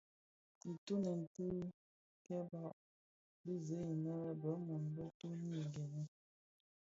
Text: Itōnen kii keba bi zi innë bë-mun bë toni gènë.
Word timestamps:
Itōnen 0.73 1.19
kii 1.33 1.61
keba 2.25 2.63
bi 3.43 3.53
zi 3.65 3.77
innë 3.93 4.15
bë-mun 4.41 4.83
bë 4.95 5.05
toni 5.19 5.59
gènë. 5.73 6.01